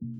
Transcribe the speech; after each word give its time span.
thank 0.00 0.12
you 0.16 0.19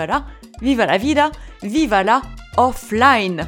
viva 0.61 0.85
la 0.85 0.97
vida, 0.97 1.31
viva 1.61 2.03
la 2.03 2.21
offline. 2.57 3.47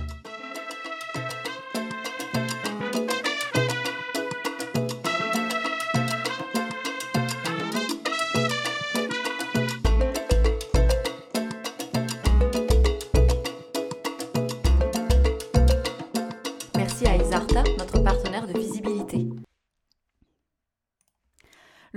Merci 16.75 17.07
à 17.07 17.15
Isarta, 17.15 17.63
notre 17.77 18.03
partenaire 18.03 18.47
de 18.47 18.53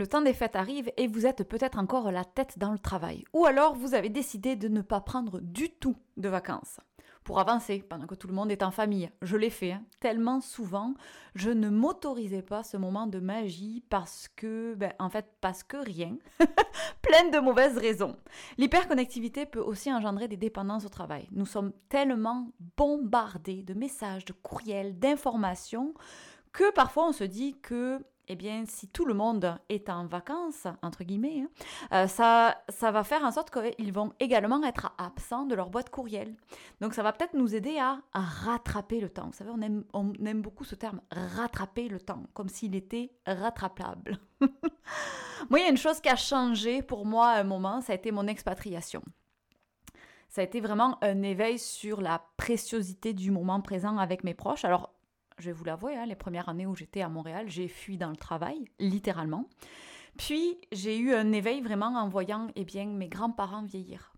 Le 0.06 0.08
temps 0.08 0.22
des 0.22 0.34
fêtes 0.34 0.54
arrive 0.54 0.92
et 0.96 1.08
vous 1.08 1.26
êtes 1.26 1.42
peut-être 1.42 1.80
encore 1.80 2.12
la 2.12 2.24
tête 2.24 2.60
dans 2.60 2.70
le 2.70 2.78
travail. 2.78 3.24
Ou 3.32 3.44
alors 3.44 3.74
vous 3.74 3.92
avez 3.92 4.08
décidé 4.08 4.54
de 4.54 4.68
ne 4.68 4.80
pas 4.80 5.00
prendre 5.00 5.40
du 5.40 5.68
tout 5.68 5.96
de 6.16 6.28
vacances 6.28 6.78
pour 7.24 7.40
avancer 7.40 7.80
pendant 7.80 8.06
que 8.06 8.14
tout 8.14 8.28
le 8.28 8.32
monde 8.32 8.52
est 8.52 8.62
en 8.62 8.70
famille. 8.70 9.10
Je 9.20 9.36
l'ai 9.36 9.50
fait 9.50 9.72
hein. 9.72 9.82
tellement 9.98 10.40
souvent, 10.40 10.94
je 11.34 11.50
ne 11.50 11.70
m'autorisais 11.70 12.42
pas 12.42 12.62
ce 12.62 12.76
moment 12.76 13.08
de 13.08 13.18
magie 13.18 13.82
parce 13.90 14.28
que, 14.28 14.76
ben, 14.76 14.92
en 15.00 15.10
fait, 15.10 15.26
parce 15.40 15.64
que 15.64 15.76
rien, 15.76 16.16
plein 17.02 17.28
de 17.30 17.40
mauvaises 17.40 17.76
raisons. 17.76 18.14
L'hyperconnectivité 18.58 19.44
peut 19.44 19.58
aussi 19.58 19.92
engendrer 19.92 20.28
des 20.28 20.36
dépendances 20.36 20.84
au 20.84 20.88
travail. 20.88 21.26
Nous 21.32 21.46
sommes 21.46 21.72
tellement 21.88 22.52
bombardés 22.76 23.64
de 23.64 23.74
messages, 23.74 24.24
de 24.24 24.34
courriels, 24.34 25.00
d'informations 25.00 25.94
que 26.52 26.72
parfois 26.72 27.08
on 27.08 27.12
se 27.12 27.24
dit 27.24 27.58
que 27.60 28.00
eh 28.28 28.36
bien, 28.36 28.64
si 28.66 28.88
tout 28.88 29.04
le 29.04 29.14
monde 29.14 29.58
est 29.68 29.88
en 29.88 30.06
vacances, 30.06 30.66
entre 30.82 31.04
guillemets, 31.04 31.42
hein, 31.42 31.48
euh, 31.92 32.06
ça, 32.08 32.60
ça 32.68 32.90
va 32.90 33.04
faire 33.04 33.22
en 33.24 33.30
sorte 33.30 33.50
qu'ils 33.50 33.92
vont 33.92 34.12
également 34.18 34.62
être 34.64 34.92
absents 34.98 35.46
de 35.46 35.54
leur 35.54 35.70
boîte 35.70 35.90
courriel. 35.90 36.34
Donc, 36.80 36.94
ça 36.94 37.02
va 37.02 37.12
peut-être 37.12 37.34
nous 37.34 37.54
aider 37.54 37.78
à, 37.78 38.00
rattraper 38.12 39.00
le 39.00 39.08
temps. 39.08 39.26
Vous 39.26 39.32
savez, 39.32 39.50
on 39.54 39.60
aime, 39.60 39.84
on 39.92 40.12
aime 40.24 40.42
beaucoup 40.42 40.64
ce 40.64 40.74
terme, 40.74 41.00
rattraper 41.10 41.88
le 41.88 42.00
temps, 42.00 42.24
comme 42.34 42.48
s'il 42.48 42.74
était 42.74 43.12
rattrapable. 43.26 44.18
moi, 44.40 45.58
il 45.58 45.62
y 45.62 45.66
a 45.66 45.70
une 45.70 45.76
chose 45.76 46.00
qui 46.00 46.08
a 46.08 46.16
changé 46.16 46.82
pour 46.82 47.06
moi 47.06 47.28
à 47.28 47.40
un 47.40 47.44
moment, 47.44 47.80
ça 47.80 47.92
a 47.92 47.96
été 47.96 48.10
mon 48.10 48.26
expatriation. 48.26 49.02
Ça 50.28 50.40
a 50.40 50.44
été 50.44 50.60
vraiment 50.60 50.98
un 51.02 51.22
éveil 51.22 51.58
sur 51.58 52.00
la 52.00 52.22
préciosité 52.36 53.14
du 53.14 53.30
moment 53.30 53.60
présent 53.60 53.96
avec 53.98 54.24
mes 54.24 54.34
proches. 54.34 54.64
Alors, 54.64 54.95
je 55.38 55.46
vais 55.46 55.52
vous 55.52 55.64
l'avouer, 55.64 55.96
hein, 55.96 56.06
les 56.06 56.14
premières 56.14 56.48
années 56.48 56.66
où 56.66 56.74
j'étais 56.74 57.02
à 57.02 57.08
Montréal, 57.08 57.48
j'ai 57.48 57.68
fui 57.68 57.96
dans 57.98 58.10
le 58.10 58.16
travail, 58.16 58.64
littéralement. 58.78 59.48
Puis 60.16 60.58
j'ai 60.72 60.98
eu 60.98 61.14
un 61.14 61.32
éveil 61.32 61.60
vraiment 61.60 61.94
en 61.96 62.08
voyant 62.08 62.48
eh 62.56 62.64
bien, 62.64 62.86
mes 62.86 63.08
grands-parents 63.08 63.64
vieillir. 63.64 64.14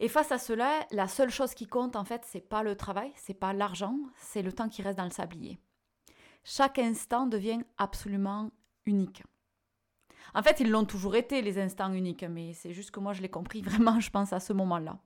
Et 0.00 0.08
face 0.08 0.32
à 0.32 0.38
cela, 0.38 0.86
la 0.90 1.08
seule 1.08 1.30
chose 1.30 1.54
qui 1.54 1.66
compte 1.66 1.96
en 1.96 2.04
fait, 2.04 2.22
c'est 2.24 2.40
pas 2.40 2.62
le 2.62 2.76
travail, 2.76 3.12
c'est 3.16 3.34
pas 3.34 3.52
l'argent, 3.52 3.96
c'est 4.18 4.42
le 4.42 4.52
temps 4.52 4.68
qui 4.68 4.82
reste 4.82 4.98
dans 4.98 5.04
le 5.04 5.10
sablier. 5.10 5.58
Chaque 6.44 6.78
instant 6.78 7.26
devient 7.26 7.62
absolument 7.78 8.50
unique. 8.86 9.22
En 10.34 10.42
fait, 10.42 10.60
ils 10.60 10.70
l'ont 10.70 10.84
toujours 10.84 11.16
été 11.16 11.42
les 11.42 11.58
instants 11.58 11.92
uniques, 11.92 12.24
mais 12.24 12.52
c'est 12.54 12.72
juste 12.72 12.90
que 12.90 13.00
moi 13.00 13.12
je 13.12 13.22
l'ai 13.22 13.30
compris 13.30 13.62
vraiment, 13.62 14.00
je 14.00 14.10
pense 14.10 14.32
à 14.32 14.40
ce 14.40 14.52
moment-là. 14.52 14.98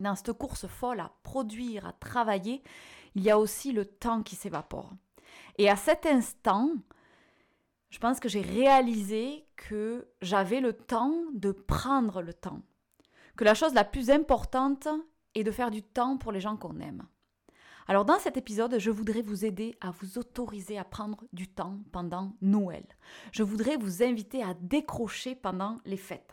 Dans 0.00 0.16
cette 0.16 0.32
course 0.32 0.66
folle 0.66 1.00
à 1.00 1.12
produire, 1.22 1.86
à 1.86 1.92
travailler, 1.92 2.62
il 3.14 3.22
y 3.22 3.30
a 3.30 3.38
aussi 3.38 3.72
le 3.72 3.84
temps 3.84 4.22
qui 4.22 4.34
s'évapore. 4.34 4.90
Et 5.58 5.68
à 5.68 5.76
cet 5.76 6.06
instant, 6.06 6.70
je 7.90 7.98
pense 7.98 8.18
que 8.18 8.28
j'ai 8.28 8.40
réalisé 8.40 9.46
que 9.56 10.08
j'avais 10.22 10.60
le 10.60 10.72
temps 10.72 11.14
de 11.34 11.52
prendre 11.52 12.22
le 12.22 12.32
temps. 12.32 12.62
Que 13.36 13.44
la 13.44 13.54
chose 13.54 13.74
la 13.74 13.84
plus 13.84 14.10
importante 14.10 14.88
est 15.34 15.44
de 15.44 15.50
faire 15.50 15.70
du 15.70 15.82
temps 15.82 16.16
pour 16.16 16.32
les 16.32 16.40
gens 16.40 16.56
qu'on 16.56 16.80
aime. 16.80 17.06
Alors 17.86 18.04
dans 18.04 18.18
cet 18.20 18.36
épisode, 18.36 18.78
je 18.78 18.90
voudrais 18.90 19.22
vous 19.22 19.44
aider 19.44 19.76
à 19.80 19.90
vous 19.90 20.16
autoriser 20.16 20.78
à 20.78 20.84
prendre 20.84 21.24
du 21.32 21.48
temps 21.48 21.78
pendant 21.90 22.32
Noël. 22.40 22.86
Je 23.32 23.42
voudrais 23.42 23.76
vous 23.76 24.02
inviter 24.02 24.42
à 24.42 24.54
décrocher 24.54 25.34
pendant 25.34 25.78
les 25.84 25.96
fêtes. 25.96 26.32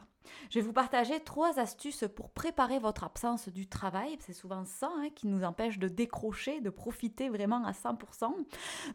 Je 0.50 0.60
vais 0.60 0.66
vous 0.66 0.74
partager 0.74 1.20
trois 1.20 1.60
astuces 1.60 2.06
pour 2.16 2.30
préparer 2.30 2.80
votre 2.80 3.04
absence 3.04 3.50
du 3.50 3.68
travail. 3.68 4.18
C'est 4.20 4.34
souvent 4.34 4.66
ça 4.66 4.92
hein, 4.98 5.10
qui 5.16 5.28
nous 5.28 5.44
empêche 5.44 5.80
de 5.80 5.88
décrocher, 5.88 6.62
de 6.62 6.70
profiter 6.70 7.30
vraiment 7.30 7.64
à 7.66 7.72
100%. 7.72 8.32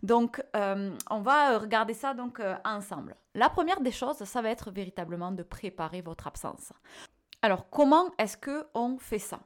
Donc, 0.03 0.43
euh, 0.56 0.97
on 1.10 1.20
va 1.20 1.59
regarder 1.59 1.94
ça 1.94 2.15
donc 2.15 2.41
euh, 2.41 2.54
ensemble. 2.65 3.16
La 3.34 3.48
première 3.48 3.81
des 3.81 3.93
choses, 3.93 4.25
ça 4.25 4.43
va 4.43 4.50
être 4.50 4.70
véritablement 4.70 5.32
de 5.32 5.43
préparer 5.43 6.03
votre 6.03 6.26
absence. 6.26 6.72
Alors, 7.43 7.69
comment 7.70 8.10
est-ce 8.19 8.37
que 8.37 8.66
on 8.75 8.99
fait 8.99 9.19
ça? 9.19 9.41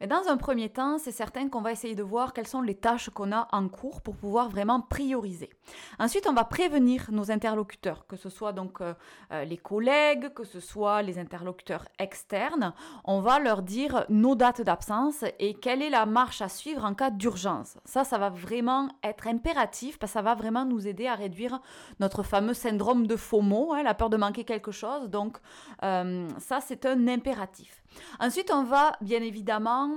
Mais 0.00 0.06
dans 0.06 0.28
un 0.28 0.36
premier 0.36 0.68
temps, 0.68 0.98
c'est 0.98 1.12
certain 1.12 1.48
qu'on 1.48 1.60
va 1.60 1.72
essayer 1.72 1.94
de 1.94 2.02
voir 2.02 2.32
quelles 2.32 2.46
sont 2.46 2.62
les 2.62 2.74
tâches 2.74 3.10
qu'on 3.10 3.32
a 3.32 3.48
en 3.52 3.68
cours 3.68 4.00
pour 4.00 4.16
pouvoir 4.16 4.48
vraiment 4.48 4.80
prioriser. 4.80 5.50
Ensuite, 5.98 6.26
on 6.28 6.32
va 6.32 6.44
prévenir 6.44 7.08
nos 7.10 7.30
interlocuteurs, 7.30 8.06
que 8.06 8.16
ce 8.16 8.28
soit 8.28 8.52
donc 8.52 8.80
euh, 8.80 8.94
euh, 9.32 9.44
les 9.44 9.56
collègues, 9.56 10.32
que 10.34 10.44
ce 10.44 10.60
soit 10.60 11.02
les 11.02 11.18
interlocuteurs 11.18 11.86
externes. 11.98 12.72
On 13.04 13.20
va 13.20 13.38
leur 13.38 13.62
dire 13.62 14.04
nos 14.08 14.34
dates 14.34 14.62
d'absence 14.62 15.24
et 15.38 15.54
quelle 15.54 15.82
est 15.82 15.90
la 15.90 16.06
marche 16.06 16.42
à 16.42 16.48
suivre 16.48 16.84
en 16.84 16.94
cas 16.94 17.10
d'urgence. 17.10 17.78
Ça, 17.84 18.04
ça 18.04 18.18
va 18.18 18.30
vraiment 18.30 18.88
être 19.02 19.26
impératif 19.26 19.98
parce 19.98 20.12
que 20.12 20.14
ça 20.14 20.22
va 20.22 20.34
vraiment 20.34 20.64
nous 20.64 20.86
aider 20.86 21.06
à 21.06 21.14
réduire 21.14 21.60
notre 22.00 22.22
fameux 22.22 22.54
syndrome 22.54 23.06
de 23.06 23.16
FOMO, 23.16 23.72
hein, 23.72 23.82
la 23.82 23.94
peur 23.94 24.10
de 24.10 24.16
manquer 24.16 24.44
quelque 24.44 24.70
chose. 24.70 25.08
Donc, 25.10 25.38
euh, 25.82 26.28
ça, 26.38 26.60
c'est 26.60 26.86
un 26.86 27.08
impératif. 27.08 27.82
Ensuite, 28.20 28.50
on 28.52 28.64
va 28.64 28.96
bien 29.00 29.22
évidemment 29.22 29.93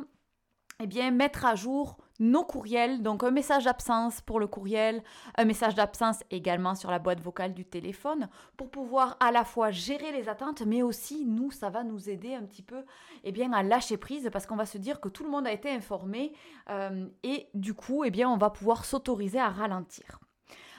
eh 0.80 0.88
bien, 0.88 1.12
mettre 1.12 1.46
à 1.46 1.56
jour 1.56 1.98
nos 2.20 2.44
courriels, 2.44 3.02
donc 3.04 3.24
un 3.24 3.32
message 3.32 3.66
d'absence 3.66 4.22
pour 4.22 4.40
le 4.40 4.48
courriel, 4.48 5.04
un 5.36 5.46
message 5.46 5.76
d'absence 5.76 6.24
également 6.32 6.76
sur 6.76 6.90
la 6.90 7.00
boîte 7.00 7.20
vocale 7.20 7.54
du 7.54 7.66
téléphone, 7.66 8.30
pour 8.58 8.70
pouvoir 8.70 9.18
à 9.20 9.32
la 9.32 9.44
fois 9.44 9.72
gérer 9.72 10.12
les 10.12 10.30
attentes, 10.30 10.62
mais 10.62 10.82
aussi 10.82 11.26
nous, 11.26 11.52
ça 11.52 11.70
va 11.70 11.84
nous 11.84 12.10
aider 12.10 12.34
un 12.34 12.44
petit 12.44 12.64
peu 12.64 12.84
eh 13.24 13.32
bien, 13.32 13.54
à 13.54 13.64
lâcher 13.64 13.98
prise, 13.98 14.30
parce 14.32 14.46
qu'on 14.46 14.56
va 14.56 14.66
se 14.66 14.78
dire 14.78 15.00
que 15.00 15.10
tout 15.10 15.24
le 15.24 15.30
monde 15.30 15.48
a 15.48 15.52
été 15.52 15.70
informé, 15.70 16.34
euh, 16.70 17.08
et 17.24 17.50
du 17.54 17.74
coup, 17.74 18.04
eh 18.04 18.12
bien, 18.12 18.30
on 18.30 18.38
va 18.38 18.50
pouvoir 18.50 18.86
s'autoriser 18.86 19.40
à 19.40 19.50
ralentir. 19.50 20.20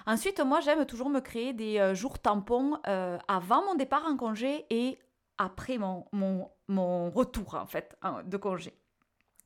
Ensuite, 0.07 0.41
moi, 0.41 0.61
j'aime 0.61 0.87
toujours 0.87 1.11
me 1.11 1.21
créer 1.21 1.53
des 1.53 1.79
euh, 1.79 1.95
jours 1.95 2.19
tampons 2.19 2.79
euh, 2.87 3.19
avant 3.29 3.65
mon 3.65 3.75
départ 3.75 4.07
en 4.07 4.17
congé 4.17 4.65
et 4.71 4.99
après 5.37 5.77
mon, 5.77 6.07
mon, 6.13 6.51
mon 6.67 7.11
retour, 7.11 7.55
en 7.55 7.67
fait, 7.67 7.97
hein, 8.03 8.23
de 8.25 8.37
congé. 8.39 8.75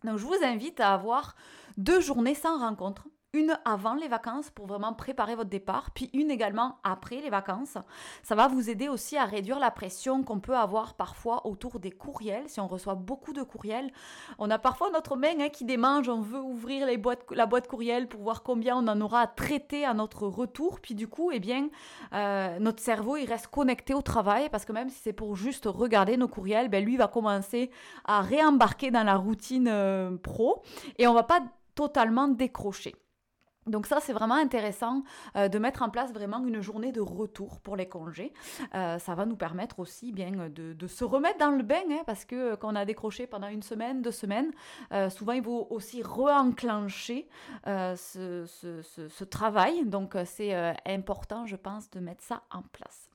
Donc 0.04 0.18
je 0.18 0.24
vous 0.26 0.38
invite 0.42 0.80
à 0.80 0.92
avoir 0.92 1.34
deux 1.76 2.00
journées 2.00 2.34
sans 2.34 2.58
rencontre 2.58 3.06
une 3.34 3.58
avant 3.64 3.94
les 3.94 4.08
vacances 4.08 4.50
pour 4.50 4.66
vraiment 4.66 4.92
préparer 4.92 5.34
votre 5.34 5.48
départ, 5.48 5.90
puis 5.92 6.10
une 6.12 6.30
également 6.30 6.76
après 6.84 7.16
les 7.22 7.30
vacances. 7.30 7.78
Ça 8.22 8.34
va 8.34 8.46
vous 8.46 8.68
aider 8.68 8.88
aussi 8.88 9.16
à 9.16 9.24
réduire 9.24 9.58
la 9.58 9.70
pression 9.70 10.22
qu'on 10.22 10.38
peut 10.38 10.54
avoir 10.54 10.94
parfois 10.94 11.46
autour 11.46 11.80
des 11.80 11.90
courriels. 11.90 12.46
Si 12.48 12.60
on 12.60 12.68
reçoit 12.68 12.94
beaucoup 12.94 13.32
de 13.32 13.42
courriels, 13.42 13.90
on 14.38 14.50
a 14.50 14.58
parfois 14.58 14.90
notre 14.90 15.16
main 15.16 15.40
hein, 15.40 15.48
qui 15.48 15.64
démange, 15.64 16.10
on 16.10 16.20
veut 16.20 16.42
ouvrir 16.42 16.86
la 17.30 17.46
boîte 17.46 17.68
courriel 17.68 18.06
pour 18.06 18.20
voir 18.20 18.42
combien 18.42 18.76
on 18.76 18.86
en 18.86 19.00
aura 19.00 19.22
à 19.22 19.26
traiter 19.26 19.86
à 19.86 19.94
notre 19.94 20.26
retour. 20.26 20.80
Puis 20.80 20.94
du 20.94 21.08
coup, 21.08 21.30
eh 21.32 21.40
bien, 21.40 21.70
euh, 22.12 22.58
notre 22.58 22.82
cerveau, 22.82 23.16
il 23.16 23.24
reste 23.24 23.46
connecté 23.46 23.94
au 23.94 24.02
travail 24.02 24.50
parce 24.50 24.66
que 24.66 24.72
même 24.72 24.90
si 24.90 25.00
c'est 25.02 25.14
pour 25.14 25.36
juste 25.36 25.64
regarder 25.64 26.18
nos 26.18 26.28
courriels, 26.28 26.68
ben, 26.68 26.84
lui 26.84 26.98
va 26.98 27.08
commencer 27.08 27.70
à 28.04 28.20
réembarquer 28.20 28.90
dans 28.90 29.04
la 29.04 29.16
routine 29.16 29.68
euh, 29.68 30.18
pro 30.18 30.62
et 30.98 31.06
on 31.06 31.14
va 31.14 31.22
pas 31.22 31.40
totalement 31.74 32.28
décrocher. 32.28 32.94
Donc 33.66 33.86
ça, 33.86 34.00
c'est 34.00 34.12
vraiment 34.12 34.34
intéressant 34.34 35.04
euh, 35.36 35.48
de 35.48 35.58
mettre 35.58 35.82
en 35.82 35.90
place 35.90 36.12
vraiment 36.12 36.44
une 36.44 36.60
journée 36.60 36.90
de 36.90 37.00
retour 37.00 37.60
pour 37.60 37.76
les 37.76 37.88
congés. 37.88 38.32
Euh, 38.74 38.98
ça 38.98 39.14
va 39.14 39.24
nous 39.24 39.36
permettre 39.36 39.78
aussi 39.78 40.10
bien 40.10 40.32
de, 40.48 40.86
se 40.86 41.04
remettre 41.04 41.38
dans 41.38 41.50
le 41.50 41.62
bain, 41.62 41.82
hein, 41.90 42.02
parce 42.06 42.24
que 42.24 42.34
euh, 42.34 42.56
quand 42.56 42.72
on 42.72 42.76
a 42.76 42.84
décroché 42.84 43.26
pendant 43.26 43.46
une 43.46 43.62
semaine, 43.62 44.02
deux 44.02 44.10
semaines, 44.10 44.50
souvent 45.10 45.32
il 45.32 45.42
faut 45.42 45.66
aussi 45.70 46.02
re-enclencher 46.02 47.28
ce, 47.64 48.44
ce, 48.46 49.24
travail. 49.24 49.84
Donc 49.86 50.16
c'est 50.24 50.54
important, 50.86 51.46
je 51.46 51.56
pense, 51.56 51.90
de 51.90 52.00
mettre 52.00 52.22
ça 52.22 52.42
en 52.50 52.62
place. 52.62 53.08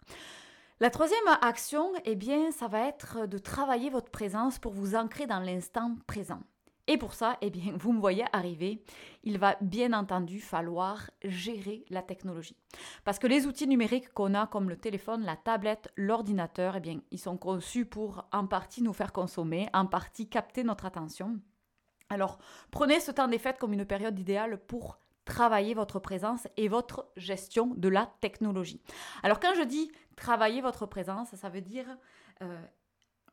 La 0.79 0.89
troisième 0.89 1.19
action, 1.41 1.91
eh 2.05 2.15
bien, 2.15 2.51
ça 2.51 2.67
va 2.67 2.87
être 2.87 3.27
de 3.27 3.37
travailler 3.37 3.89
votre 3.89 4.09
présence 4.09 4.59
pour 4.59 4.73
vous 4.73 4.95
ancrer 4.95 5.27
dans 5.27 5.39
l'instant 5.39 5.95
présent. 6.07 6.41
Et 6.87 6.97
pour 6.97 7.13
ça, 7.13 7.37
eh 7.41 7.49
bien, 7.49 7.73
vous 7.77 7.91
me 7.91 7.99
voyez 7.99 8.25
arriver, 8.31 8.81
il 9.23 9.37
va 9.37 9.57
bien 9.61 9.91
entendu 9.93 10.39
falloir 10.39 11.11
gérer 11.23 11.83
la 11.89 12.01
technologie. 12.01 12.55
Parce 13.03 13.19
que 13.19 13.27
les 13.27 13.45
outils 13.45 13.67
numériques 13.67 14.13
qu'on 14.13 14.33
a, 14.33 14.47
comme 14.47 14.69
le 14.69 14.77
téléphone, 14.77 15.23
la 15.23 15.35
tablette, 15.35 15.91
l'ordinateur, 15.97 16.77
eh 16.77 16.79
bien, 16.79 17.01
ils 17.11 17.19
sont 17.19 17.37
conçus 17.37 17.85
pour 17.85 18.25
en 18.31 18.47
partie 18.47 18.81
nous 18.81 18.93
faire 18.93 19.11
consommer, 19.11 19.67
en 19.73 19.85
partie 19.85 20.29
capter 20.29 20.63
notre 20.63 20.85
attention. 20.85 21.39
Alors, 22.09 22.39
prenez 22.71 23.01
ce 23.01 23.11
temps 23.11 23.27
des 23.27 23.37
fêtes 23.37 23.59
comme 23.59 23.73
une 23.73 23.85
période 23.85 24.17
idéale 24.17 24.57
pour 24.57 24.97
travailler 25.25 25.73
votre 25.73 25.99
présence 25.99 26.47
et 26.55 26.69
votre 26.69 27.11
gestion 27.17 27.73
de 27.75 27.89
la 27.89 28.09
technologie. 28.21 28.81
Alors, 29.23 29.41
quand 29.41 29.53
je 29.55 29.63
dis 29.63 29.91
travailler 30.15 30.61
votre 30.61 30.85
présence, 30.85 31.35
ça 31.35 31.49
veut 31.49 31.61
dire 31.61 31.85
euh, 32.41 32.61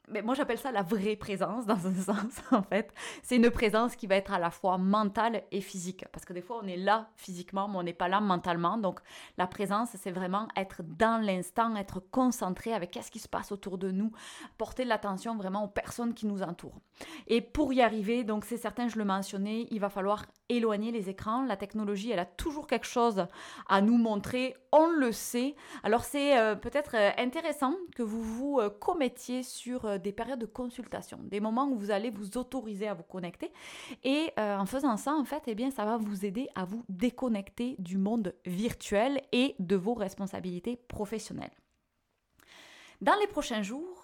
mais 0.08 0.22
moi 0.22 0.34
j'appelle 0.34 0.58
ça 0.58 0.72
la 0.72 0.82
vraie 0.82 1.16
présence 1.16 1.66
dans 1.66 1.86
un 1.86 1.94
sens 1.94 2.42
en 2.50 2.62
fait. 2.62 2.92
C'est 3.22 3.36
une 3.36 3.50
présence 3.50 3.96
qui 3.96 4.06
va 4.06 4.16
être 4.16 4.32
à 4.32 4.38
la 4.38 4.50
fois 4.50 4.78
mentale 4.78 5.42
et 5.50 5.60
physique 5.60 6.04
parce 6.12 6.24
que 6.24 6.32
des 6.32 6.42
fois 6.42 6.60
on 6.62 6.66
est 6.66 6.76
là 6.76 7.10
physiquement 7.16 7.68
mais 7.68 7.76
on 7.76 7.82
n'est 7.82 7.92
pas 7.92 8.08
là 8.08 8.20
mentalement. 8.20 8.78
Donc 8.78 9.00
la 9.38 9.46
présence 9.46 9.90
c'est 9.94 10.10
vraiment 10.10 10.48
être 10.56 10.82
dans 10.82 11.22
l'instant, 11.22 11.74
être 11.76 12.00
concentré 12.00 12.72
avec 12.72 12.90
qu'est-ce 12.90 13.10
qui 13.10 13.18
se 13.18 13.28
passe 13.28 13.52
autour 13.52 13.78
de 13.78 13.90
nous, 13.90 14.12
porter 14.58 14.84
l'attention 14.84 15.36
vraiment 15.36 15.64
aux 15.64 15.68
personnes 15.68 16.14
qui 16.14 16.26
nous 16.26 16.42
entourent. 16.42 16.80
Et 17.26 17.40
pour 17.40 17.72
y 17.72 17.80
arriver, 17.80 18.24
donc 18.24 18.44
c'est 18.44 18.56
certain, 18.56 18.88
je 18.88 18.98
le 18.98 19.04
mentionnais, 19.04 19.66
il 19.70 19.80
va 19.80 19.88
falloir 19.88 20.26
éloigner 20.49 20.93
les 20.93 21.08
écrans. 21.08 21.44
La 21.44 21.56
technologie, 21.56 22.11
elle 22.11 22.19
a 22.19 22.26
toujours 22.26 22.67
quelque 22.67 22.87
chose 22.87 23.26
à 23.69 23.81
nous 23.81 23.96
montrer, 23.96 24.56
on 24.73 24.88
le 24.88 25.12
sait. 25.12 25.55
Alors 25.82 26.05
c'est 26.05 26.38
euh, 26.38 26.55
peut-être 26.55 26.96
euh, 26.96 27.11
intéressant 27.19 27.75
que 27.94 28.02
vous 28.02 28.23
vous 28.23 28.58
euh, 28.61 28.70
commettiez 28.70 29.43
sur 29.43 29.99
des 29.99 30.12
périodes 30.12 30.41
de 30.41 30.46
consultation, 30.46 31.19
des 31.23 31.41
moments 31.41 31.69
où 31.69 31.76
vous 31.76 31.91
allez 31.91 32.11
vous 32.11 32.37
autoriser 32.37 32.88
à 32.88 32.94
vous 32.94 33.02
connecter. 33.02 33.52
Et 34.02 34.31
en 34.37 34.67
faisant 34.67 34.96
ça, 34.96 35.14
en 35.14 35.25
fait, 35.25 35.43
eh 35.46 35.55
bien, 35.55 35.70
ça 35.70 35.85
va 35.85 35.96
vous 35.96 36.25
aider 36.25 36.49
à 36.55 36.64
vous 36.64 36.85
déconnecter 36.88 37.76
du 37.79 37.99
monde 37.99 38.35
virtuel 38.44 39.23
et 39.32 39.55
de 39.58 39.76
vos 39.76 39.94
responsabilités 39.94 40.76
professionnelles. 40.76 41.50
Dans 43.00 43.14
les 43.20 43.26
prochains 43.26 43.62
jours, 43.62 44.03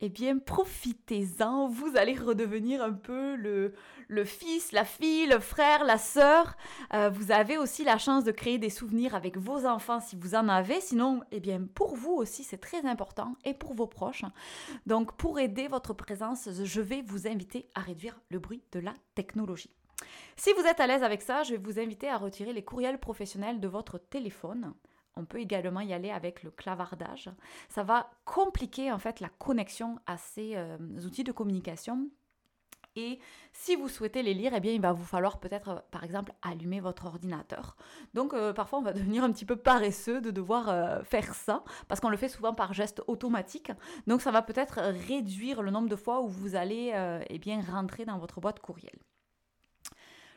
eh 0.00 0.10
bien, 0.10 0.38
profitez-en, 0.38 1.68
vous 1.68 1.96
allez 1.96 2.14
redevenir 2.14 2.82
un 2.82 2.92
peu 2.92 3.34
le, 3.34 3.72
le 4.08 4.24
fils, 4.24 4.72
la 4.72 4.84
fille, 4.84 5.26
le 5.26 5.38
frère, 5.38 5.84
la 5.84 5.96
sœur. 5.96 6.56
Euh, 6.92 7.08
vous 7.08 7.32
avez 7.32 7.56
aussi 7.56 7.82
la 7.82 7.96
chance 7.96 8.22
de 8.24 8.30
créer 8.30 8.58
des 8.58 8.68
souvenirs 8.68 9.14
avec 9.14 9.38
vos 9.38 9.64
enfants 9.64 10.00
si 10.00 10.14
vous 10.16 10.34
en 10.34 10.48
avez. 10.48 10.82
Sinon, 10.82 11.22
eh 11.30 11.40
bien, 11.40 11.66
pour 11.74 11.96
vous 11.96 12.12
aussi, 12.12 12.44
c'est 12.44 12.58
très 12.58 12.84
important 12.84 13.36
et 13.44 13.54
pour 13.54 13.72
vos 13.72 13.86
proches. 13.86 14.24
Donc, 14.84 15.16
pour 15.16 15.38
aider 15.38 15.66
votre 15.66 15.94
présence, 15.94 16.48
je 16.62 16.80
vais 16.82 17.00
vous 17.00 17.26
inviter 17.26 17.70
à 17.74 17.80
réduire 17.80 18.20
le 18.28 18.38
bruit 18.38 18.62
de 18.72 18.80
la 18.80 18.92
technologie. 19.14 19.74
Si 20.36 20.52
vous 20.52 20.66
êtes 20.66 20.80
à 20.80 20.86
l'aise 20.86 21.02
avec 21.02 21.22
ça, 21.22 21.42
je 21.42 21.52
vais 21.52 21.62
vous 21.62 21.78
inviter 21.80 22.10
à 22.10 22.18
retirer 22.18 22.52
les 22.52 22.62
courriels 22.62 23.00
professionnels 23.00 23.60
de 23.60 23.68
votre 23.68 23.96
téléphone. 23.96 24.74
On 25.16 25.24
peut 25.24 25.40
également 25.40 25.80
y 25.80 25.94
aller 25.94 26.10
avec 26.10 26.42
le 26.42 26.50
clavardage. 26.50 27.30
Ça 27.68 27.82
va 27.82 28.10
compliquer 28.24 28.92
en 28.92 28.98
fait 28.98 29.20
la 29.20 29.30
connexion 29.30 29.98
à 30.06 30.18
ces 30.18 30.52
euh, 30.56 30.76
outils 31.04 31.24
de 31.24 31.32
communication. 31.32 32.10
Et 32.98 33.18
si 33.52 33.76
vous 33.76 33.88
souhaitez 33.88 34.22
les 34.22 34.32
lire, 34.32 34.52
eh 34.54 34.60
bien, 34.60 34.72
il 34.72 34.80
va 34.80 34.92
vous 34.92 35.04
falloir 35.04 35.38
peut-être, 35.38 35.68
euh, 35.68 35.78
par 35.90 36.04
exemple, 36.04 36.32
allumer 36.42 36.80
votre 36.80 37.06
ordinateur. 37.06 37.76
Donc, 38.14 38.32
euh, 38.32 38.52
parfois, 38.52 38.78
on 38.78 38.82
va 38.82 38.92
devenir 38.94 39.24
un 39.24 39.32
petit 39.32 39.44
peu 39.44 39.56
paresseux 39.56 40.20
de 40.20 40.30
devoir 40.30 41.04
faire 41.04 41.34
ça, 41.34 41.62
parce 41.88 42.00
qu'on 42.00 42.08
le 42.08 42.16
fait 42.16 42.28
souvent 42.28 42.54
par 42.54 42.72
geste 42.72 43.02
automatique. 43.06 43.70
Donc, 44.06 44.22
ça 44.22 44.30
va 44.30 44.42
peut-être 44.42 44.80
réduire 45.08 45.62
le 45.62 45.70
nombre 45.70 45.88
de 45.88 45.96
fois 45.96 46.20
où 46.22 46.28
vous 46.28 46.56
allez 46.56 46.92
eh 47.28 47.38
bien, 47.38 47.60
rentrer 47.60 48.04
dans 48.06 48.18
votre 48.18 48.40
boîte 48.40 48.60
courriel. 48.60 48.98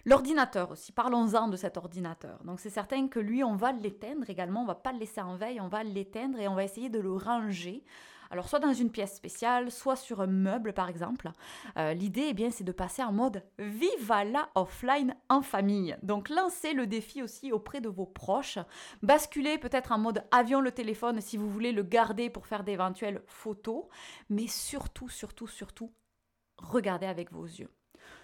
L'ordinateur 0.06 0.72
aussi, 0.72 0.92
parlons-en 0.92 1.48
de 1.48 1.58
cet 1.58 1.78
ordinateur. 1.78 2.44
Donc 2.44 2.60
c'est 2.60 2.70
certain 2.70 3.08
que 3.08 3.20
lui, 3.20 3.44
on 3.44 3.56
va 3.56 3.72
l'éteindre 3.72 4.30
également, 4.30 4.64
on 4.64 4.66
va 4.66 4.76
pas 4.76 4.94
le 4.94 5.00
laisser 5.00 5.22
en 5.22 5.36
veille, 5.36 5.60
on 5.60 5.68
va 5.68 5.84
l'éteindre 5.84 6.40
et 6.40 6.48
on 6.48 6.56
va 6.56 6.64
essayer 6.64 6.90
de 6.90 7.00
le 7.00 7.14
ranger. 7.14 7.84
Alors 8.32 8.48
soit 8.48 8.60
dans 8.60 8.74
une 8.74 8.92
pièce 8.92 9.16
spéciale, 9.16 9.72
soit 9.72 9.96
sur 9.96 10.22
un 10.22 10.28
meuble 10.28 10.74
par 10.74 10.88
exemple. 10.88 11.32
Euh, 11.78 11.94
l'idée, 11.94 12.28
eh 12.30 12.34
bien, 12.34 12.52
c'est 12.52 12.64
de 12.64 12.72
passer 12.72 13.04
en 13.04 13.12
mode 13.12 13.44
Viva 13.58 14.24
la 14.24 14.50
offline 14.56 15.16
en 15.30 15.42
famille. 15.42 15.98
Donc 16.04 16.30
lancez 16.30 16.74
le 16.74 16.86
défi 16.86 17.24
aussi 17.24 17.52
auprès 17.52 17.82
de 17.82 17.90
vos 17.90 18.06
proches. 18.06 18.60
Basculez 19.02 19.58
peut-être 19.58 19.92
en 19.92 19.98
mode 19.98 20.24
avion 20.32 20.62
le 20.62 20.72
téléphone 20.72 21.22
si 21.22 21.38
vous 21.38 21.50
voulez 21.50 21.72
le 21.72 21.84
garder 21.84 22.30
pour 22.30 22.46
faire 22.46 22.64
d'éventuelles 22.64 23.24
photos. 23.26 23.86
Mais 24.30 24.48
surtout, 24.48 25.10
surtout, 25.10 25.48
surtout, 25.48 25.92
regardez 26.58 27.08
avec 27.08 27.32
vos 27.32 27.46
yeux. 27.46 27.72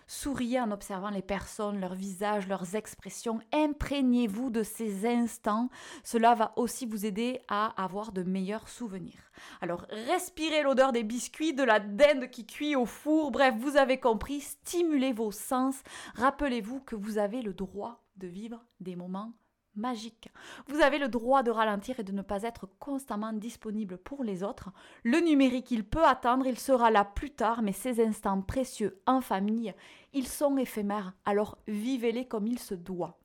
Souriez 0.07 0.60
en 0.60 0.72
observant 0.72 1.10
les 1.10 1.22
personnes, 1.22 1.80
leurs 1.80 1.96
visages, 1.96 2.48
leurs 2.48 2.75
expressions. 2.75 3.40
Imprégnez-vous 3.54 4.50
de 4.50 4.63
ces 4.63 5.07
instants. 5.07 5.69
Cela 6.04 6.36
va 6.36 6.54
aussi 6.57 6.86
vous 6.86 7.06
aider 7.06 7.42
à 7.48 7.81
avoir 7.81 8.12
de 8.12 8.24
meilleurs 8.24 8.68
souvenirs. 8.68 9.31
Alors, 9.62 9.86
respirez 9.90 10.63
l'odeur 10.63 10.92
des 10.92 11.04
biscuits, 11.04 11.54
de 11.54 11.63
la 11.63 11.80
dinde 11.80 12.30
qui 12.30 12.46
cuit 12.46 12.75
au 12.75 12.86
four. 12.86 13.31
Bref, 13.31 13.56
vous 13.57 13.78
avez 13.78 14.00
compris. 14.00 14.42
Stimulez 14.42 15.13
vos 15.13 15.31
sens. 15.31 15.81
Rappelez-vous 16.16 16.81
que 16.81 16.96
vous 16.96 17.18
avez 17.18 17.42
le 17.42 17.54
droit 17.54 18.04
de 18.18 18.28
vivre 18.28 18.63
des 18.80 18.96
moments 18.96 19.34
magique. 19.75 20.30
Vous 20.68 20.81
avez 20.81 20.98
le 20.98 21.07
droit 21.07 21.44
de 21.44 21.51
ralentir 21.51 22.00
et 22.00 22.04
de 22.04 22.12
ne 22.12 22.22
pas 22.22 22.44
être 22.44 22.68
constamment 22.80 23.33
disponible 23.33 23.98
pour 23.98 24.24
les 24.24 24.44
autres. 24.44 24.69
Le 25.04 25.19
numérique, 25.19 25.72
il 25.72 25.83
peut 25.83 26.04
attendre, 26.04 26.48
il 26.48 26.60
sera 26.60 26.92
là 26.92 27.06
plus 27.06 27.31
tard, 27.31 27.62
mais 27.62 27.74
ces 27.74 28.04
instants 28.06 28.42
précieux 28.42 29.01
en 29.06 29.22
famille, 29.22 29.74
ils 30.13 30.27
sont 30.27 30.57
éphémères, 30.57 31.13
alors 31.25 31.57
vivez-les 31.68 32.25
comme 32.25 32.48
il 32.48 32.60
se 32.60 32.75
doit. 32.75 33.18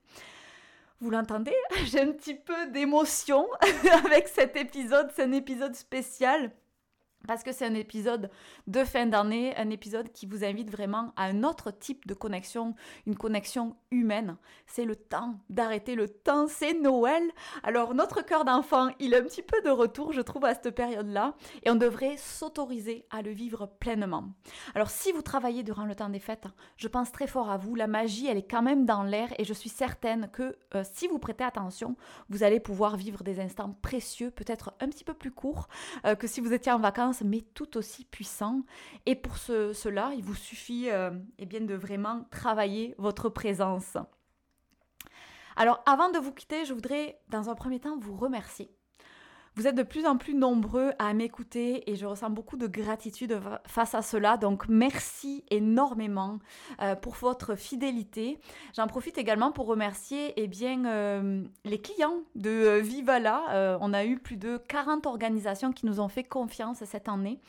Vous 1.00 1.10
l'entendez? 1.10 1.54
J'ai 1.84 2.00
un 2.00 2.12
petit 2.12 2.34
peu 2.34 2.66
d'émotion 2.70 3.46
avec 4.04 4.28
cet 4.28 4.56
épisode, 4.56 5.10
c'est 5.14 5.24
un 5.24 5.32
épisode 5.32 5.74
spécial 5.74 6.52
parce 7.26 7.42
que 7.42 7.52
c'est 7.52 7.66
un 7.66 7.74
épisode 7.74 8.30
de 8.66 8.84
fin 8.84 9.06
d'année, 9.06 9.54
un 9.56 9.70
épisode 9.70 10.10
qui 10.12 10.26
vous 10.26 10.44
invite 10.44 10.70
vraiment 10.70 11.12
à 11.16 11.24
un 11.24 11.44
autre 11.44 11.70
type 11.70 12.06
de 12.06 12.14
connexion, 12.14 12.74
une 13.06 13.16
connexion 13.16 13.76
humaine. 13.90 14.36
C'est 14.66 14.84
le 14.84 14.96
temps 14.96 15.34
d'arrêter 15.48 15.94
le 15.94 16.08
temps, 16.08 16.46
c'est 16.48 16.74
Noël. 16.74 17.22
Alors 17.62 17.94
notre 17.94 18.24
cœur 18.24 18.44
d'enfant, 18.44 18.88
il 18.98 19.14
est 19.14 19.18
un 19.18 19.24
petit 19.24 19.42
peu 19.42 19.60
de 19.62 19.70
retour, 19.70 20.12
je 20.12 20.20
trouve, 20.20 20.44
à 20.44 20.54
cette 20.54 20.74
période-là, 20.74 21.34
et 21.62 21.70
on 21.70 21.74
devrait 21.74 22.16
s'autoriser 22.16 23.04
à 23.10 23.22
le 23.22 23.30
vivre 23.30 23.66
pleinement. 23.80 24.24
Alors 24.74 24.90
si 24.90 25.12
vous 25.12 25.22
travaillez 25.22 25.62
durant 25.62 25.84
le 25.84 25.94
temps 25.94 26.08
des 26.08 26.20
fêtes, 26.20 26.46
je 26.76 26.88
pense 26.88 27.12
très 27.12 27.26
fort 27.26 27.50
à 27.50 27.56
vous, 27.56 27.74
la 27.74 27.86
magie, 27.86 28.26
elle 28.26 28.38
est 28.38 28.50
quand 28.50 28.62
même 28.62 28.86
dans 28.86 29.02
l'air, 29.02 29.28
et 29.38 29.44
je 29.44 29.52
suis 29.52 29.70
certaine 29.70 30.28
que 30.32 30.56
euh, 30.74 30.84
si 30.92 31.08
vous 31.08 31.18
prêtez 31.18 31.44
attention, 31.44 31.96
vous 32.28 32.42
allez 32.42 32.60
pouvoir 32.60 32.96
vivre 32.96 33.22
des 33.22 33.40
instants 33.40 33.76
précieux, 33.82 34.30
peut-être 34.30 34.72
un 34.80 34.88
petit 34.88 35.04
peu 35.04 35.14
plus 35.14 35.30
courts 35.30 35.68
euh, 36.06 36.14
que 36.14 36.26
si 36.26 36.40
vous 36.40 36.52
étiez 36.52 36.72
en 36.72 36.78
vacances 36.78 37.09
mais 37.24 37.42
tout 37.54 37.76
aussi 37.76 38.04
puissant. 38.04 38.62
Et 39.06 39.14
pour 39.14 39.36
cela, 39.36 40.12
il 40.16 40.22
vous 40.22 40.34
suffit 40.34 40.90
euh, 40.90 41.10
eh 41.38 41.46
bien, 41.46 41.60
de 41.60 41.74
vraiment 41.74 42.24
travailler 42.30 42.94
votre 42.98 43.28
présence. 43.28 43.96
Alors 45.56 45.82
avant 45.86 46.10
de 46.10 46.18
vous 46.18 46.32
quitter, 46.32 46.64
je 46.64 46.72
voudrais 46.72 47.20
dans 47.28 47.50
un 47.50 47.54
premier 47.54 47.80
temps 47.80 47.98
vous 47.98 48.16
remercier 48.16 48.70
vous 49.56 49.66
êtes 49.66 49.74
de 49.74 49.82
plus 49.82 50.06
en 50.06 50.16
plus 50.16 50.34
nombreux 50.34 50.92
à 50.98 51.12
m'écouter 51.12 51.90
et 51.90 51.96
je 51.96 52.06
ressens 52.06 52.30
beaucoup 52.30 52.56
de 52.56 52.68
gratitude 52.68 53.40
face 53.66 53.94
à 53.94 54.02
cela. 54.02 54.36
Donc 54.36 54.68
merci 54.68 55.44
énormément 55.50 56.38
euh, 56.80 56.94
pour 56.94 57.14
votre 57.14 57.56
fidélité. 57.56 58.38
J'en 58.76 58.86
profite 58.86 59.18
également 59.18 59.50
pour 59.50 59.66
remercier 59.66 60.32
eh 60.36 60.46
bien, 60.46 60.84
euh, 60.84 61.42
les 61.64 61.80
clients 61.80 62.20
de 62.36 62.50
euh, 62.50 62.80
Vivala. 62.80 63.78
on 63.80 63.92
a 63.92 64.04
eu 64.04 64.18
plus 64.18 64.36
de 64.36 64.56
40 64.56 65.06
organisations 65.06 65.72
qui 65.72 65.86
nous 65.86 66.00
ont 66.00 66.08
fait 66.08 66.24
confiance 66.24 66.84
cette 66.84 67.08
année. 67.08 67.40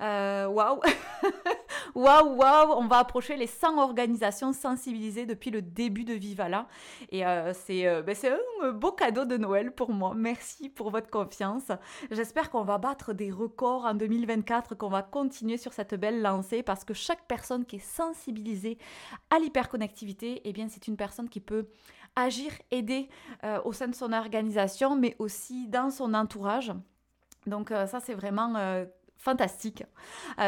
Waouh 0.00 0.80
Waouh, 1.94 2.36
waouh 2.36 2.72
On 2.76 2.86
va 2.86 2.98
approcher 2.98 3.36
les 3.36 3.46
100 3.46 3.78
organisations 3.78 4.52
sensibilisées 4.52 5.26
depuis 5.26 5.50
le 5.50 5.62
début 5.62 6.04
de 6.04 6.14
Vivala. 6.14 6.66
Et 7.10 7.22
c'est 7.54 8.02
ben, 8.02 8.16
un 8.62 8.70
beau 8.72 8.92
cadeau 8.92 9.24
de 9.24 9.36
Noël 9.36 9.72
pour 9.72 9.90
moi. 9.90 10.12
Merci 10.14 10.68
pour 10.68 10.90
votre 10.90 11.10
confiance. 11.10 11.47
J'espère 12.10 12.50
qu'on 12.50 12.62
va 12.62 12.78
battre 12.78 13.12
des 13.12 13.30
records 13.30 13.84
en 13.84 13.94
2024, 13.94 14.74
qu'on 14.74 14.88
va 14.88 15.02
continuer 15.02 15.56
sur 15.56 15.72
cette 15.72 15.94
belle 15.94 16.22
lancée 16.22 16.62
parce 16.62 16.84
que 16.84 16.94
chaque 16.94 17.26
personne 17.26 17.64
qui 17.64 17.76
est 17.76 17.78
sensibilisée 17.78 18.78
à 19.30 19.38
l'hyperconnectivité, 19.38 20.42
eh 20.44 20.52
bien, 20.52 20.68
c'est 20.68 20.88
une 20.88 20.96
personne 20.96 21.28
qui 21.28 21.40
peut 21.40 21.68
agir, 22.16 22.52
aider 22.70 23.08
euh, 23.44 23.60
au 23.64 23.72
sein 23.72 23.88
de 23.88 23.94
son 23.94 24.12
organisation, 24.12 24.96
mais 24.96 25.16
aussi 25.18 25.68
dans 25.68 25.90
son 25.90 26.14
entourage. 26.14 26.72
Donc 27.46 27.70
euh, 27.70 27.86
ça, 27.86 28.00
c'est 28.00 28.14
vraiment 28.14 28.54
euh, 28.56 28.84
fantastique. 29.16 29.84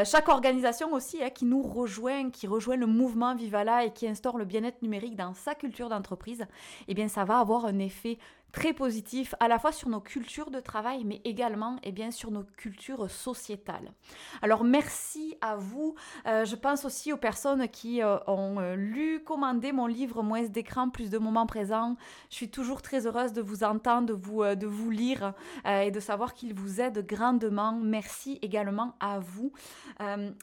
chaque 0.04 0.28
organisation 0.28 0.92
aussi 0.92 1.22
hein, 1.22 1.30
qui 1.30 1.44
nous 1.44 1.62
rejoint, 1.62 2.30
qui 2.30 2.46
rejoint 2.46 2.76
le 2.76 2.86
mouvement 2.86 3.34
Vivala 3.34 3.84
et 3.84 3.92
qui 3.92 4.06
instaure 4.06 4.38
le 4.38 4.44
bien-être 4.44 4.80
numérique 4.82 5.16
dans 5.16 5.34
sa 5.34 5.54
culture 5.54 5.88
d'entreprise, 5.88 6.46
eh 6.86 6.94
bien 6.94 7.08
ça 7.08 7.24
va 7.24 7.40
avoir 7.40 7.64
un 7.64 7.78
effet 7.80 8.18
très 8.52 8.72
positif 8.72 9.34
à 9.40 9.48
la 9.48 9.58
fois 9.58 9.72
sur 9.72 9.88
nos 9.88 10.00
cultures 10.00 10.50
de 10.50 10.60
travail, 10.60 11.04
mais 11.04 11.20
également 11.24 11.76
et 11.76 11.88
eh 11.88 11.92
bien, 11.92 12.10
sur 12.10 12.30
nos 12.30 12.44
cultures 12.44 13.10
sociétales. 13.10 13.92
Alors 14.42 14.64
merci 14.64 15.36
à 15.40 15.56
vous. 15.56 15.94
Euh, 16.26 16.44
je 16.44 16.56
pense 16.56 16.84
aussi 16.84 17.12
aux 17.12 17.16
personnes 17.16 17.68
qui 17.68 18.02
euh, 18.02 18.18
ont 18.26 18.58
euh, 18.60 18.74
lu, 18.74 19.22
commandé 19.24 19.72
mon 19.72 19.86
livre 19.86 20.22
Moins 20.22 20.44
d'écran, 20.44 20.90
plus 20.90 21.10
de 21.10 21.18
moments 21.18 21.46
présents. 21.46 21.96
Je 22.30 22.36
suis 22.36 22.50
toujours 22.50 22.82
très 22.82 23.06
heureuse 23.06 23.32
de 23.32 23.42
vous 23.42 23.64
entendre, 23.64 24.08
de 24.08 24.12
vous, 24.12 24.44
de 24.44 24.66
vous 24.66 24.90
lire 24.90 25.34
et 25.66 25.90
de 25.90 26.00
savoir 26.00 26.34
qu'il 26.34 26.54
vous 26.54 26.80
aide 26.80 27.06
grandement. 27.06 27.72
Merci 27.72 28.38
également 28.42 28.94
à 29.00 29.18
vous. 29.18 29.52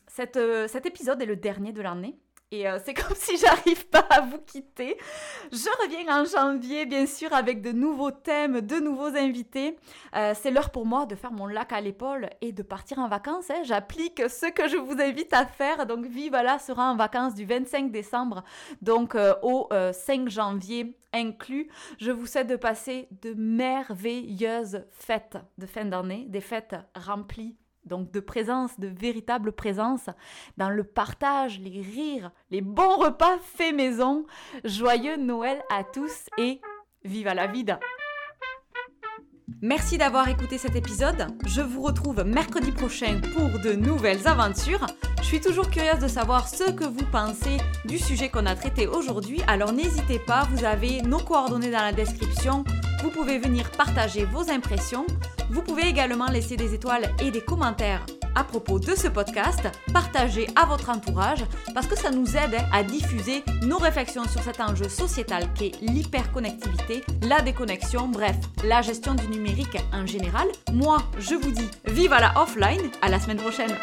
Cette, 0.08 0.40
cet 0.68 0.86
épisode 0.86 1.22
est 1.22 1.26
le 1.26 1.36
dernier 1.36 1.72
de 1.72 1.82
l'année. 1.82 2.18
Et 2.52 2.68
euh, 2.68 2.80
c'est 2.84 2.94
comme 2.94 3.16
si 3.16 3.38
j'arrive 3.38 3.88
pas 3.88 4.06
à 4.10 4.22
vous 4.22 4.40
quitter. 4.40 4.98
Je 5.52 5.84
reviens 5.84 6.22
en 6.22 6.26
janvier, 6.26 6.86
bien 6.86 7.06
sûr, 7.06 7.34
avec 7.34 7.62
de 7.62 7.72
nouveaux 7.72 8.12
thèmes, 8.12 8.62
de 8.62 8.78
nouveaux 8.78 9.16
invités. 9.16 9.78
Euh, 10.16 10.34
c'est 10.34 10.52
l'heure 10.52 10.70
pour 10.70 10.86
moi 10.86 11.06
de 11.06 11.16
faire 11.16 11.32
mon 11.32 11.48
lac 11.48 11.74
à 11.74 11.82
l'épaule 11.82 12.30
et 12.42 12.54
de 12.54 12.64
partir 12.64 13.00
en 13.00 13.10
vacances. 13.10 13.50
Hein. 13.50 13.64
J'applique 13.64 14.22
ce 14.30 14.50
que 14.50 14.70
je 14.70 14.78
vous 14.78 15.02
invite 15.02 15.34
à 15.34 15.46
faire. 15.46 15.86
Donc, 15.86 16.06
Vivala 16.06 16.58
sera 16.60 16.92
en 16.92 16.96
vacances 16.96 17.36
du 17.36 17.46
25 17.46 17.92
décembre, 17.92 18.44
donc 18.82 19.16
euh, 19.16 19.34
au 19.44 19.70
5 19.92 20.30
janvier 20.30 20.98
inclus. 21.14 21.70
Je 22.00 22.12
vous 22.12 22.26
souhaite 22.26 22.48
de 22.48 22.56
passer 22.56 23.08
de 23.22 23.34
merveilleuses 23.34 24.86
fêtes 24.92 25.38
de 25.58 25.66
fin 25.66 25.86
d'année, 25.86 26.26
des 26.28 26.42
fêtes 26.42 26.76
remplies 26.96 27.56
donc 27.88 28.12
de 28.12 28.20
présence, 28.20 28.80
de 28.80 28.88
véritable 28.88 29.52
présence 29.52 30.10
dans 30.58 30.70
le 30.70 30.84
partage, 30.84 31.60
les 31.60 31.82
rires, 31.82 32.32
les 32.52 32.62
bons 32.62 32.98
repas 32.98 33.38
faits 33.40 33.76
maison. 33.76 34.26
Joyeux 34.64 35.18
Noël 35.18 35.62
à 35.72 35.84
tous 35.84 36.30
et 36.38 36.62
viva 37.04 37.34
la 37.34 37.48
vida 37.48 37.80
Merci 39.62 39.98
d'avoir 39.98 40.28
écouté 40.28 40.60
cet 40.60 40.76
épisode. 40.76 41.28
Je 41.48 41.62
vous 41.62 41.82
retrouve 41.82 42.24
mercredi 42.24 42.72
prochain 42.72 43.20
pour 43.34 43.60
de 43.60 43.74
nouvelles 43.74 44.28
aventures. 44.28 44.86
Je 45.20 45.26
suis 45.26 45.42
toujours 45.42 45.70
curieuse 45.72 46.00
de 46.00 46.08
savoir 46.08 46.48
ce 46.48 46.70
que 46.70 46.84
vous 46.84 47.06
pensez 47.12 47.58
du 47.86 47.98
sujet 47.98 48.30
qu'on 48.30 48.46
a 48.46 48.56
traité 48.56 48.88
aujourd'hui, 48.88 49.42
alors 49.48 49.74
n'hésitez 49.74 50.20
pas, 50.20 50.48
vous 50.52 50.64
avez 50.64 51.02
nos 51.02 51.20
coordonnées 51.20 51.72
dans 51.72 51.82
la 51.82 51.92
description. 51.92 52.66
Vous 53.02 53.10
pouvez 53.10 53.40
venir 53.40 53.72
partager 53.72 54.26
vos 54.26 54.50
impressions. 54.52 55.08
Vous 55.58 55.64
pouvez 55.64 55.88
également 55.88 56.28
laisser 56.28 56.56
des 56.56 56.76
étoiles 56.76 57.10
et 57.20 57.32
des 57.32 57.42
commentaires 57.42 58.06
à 58.36 58.44
propos 58.44 58.78
de 58.78 58.94
ce 58.94 59.08
podcast, 59.08 59.68
partagez 59.92 60.46
à 60.56 60.68
votre 60.68 60.92
entourage 60.92 61.44
parce 61.74 61.88
que 61.88 61.98
ça 61.98 62.12
nous 62.12 62.38
aide 62.38 62.60
à 62.72 62.84
diffuser 62.84 63.44
nos 63.64 63.80
réflexions 63.80 64.26
sur 64.26 64.44
cet 64.44 64.62
enjeu 64.62 64.88
sociétal 64.88 65.52
qu'est 65.56 65.72
l'hyperconnectivité, 65.82 67.02
la 67.24 67.42
déconnexion, 67.42 68.08
bref, 68.08 68.36
la 68.66 68.84
gestion 68.84 69.16
du 69.16 69.28
numérique 69.30 69.80
en 69.92 70.06
général. 70.06 70.48
Moi, 70.72 71.00
je 71.18 71.34
vous 71.34 71.50
dis 71.50 71.72
vive 71.86 72.14
à 72.14 72.20
la 72.20 72.40
offline, 72.40 72.92
à 73.02 73.10
la 73.10 73.20
semaine 73.20 73.38
prochaine. 73.38 73.76